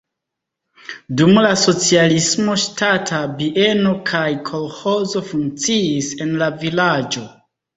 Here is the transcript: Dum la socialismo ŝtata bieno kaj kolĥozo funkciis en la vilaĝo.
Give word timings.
Dum 1.19 1.33
la 1.45 1.51
socialismo 1.63 2.55
ŝtata 2.63 3.19
bieno 3.43 3.93
kaj 4.09 4.25
kolĥozo 4.51 5.25
funkciis 5.29 6.11
en 6.27 6.35
la 6.45 6.51
vilaĝo. 6.65 7.29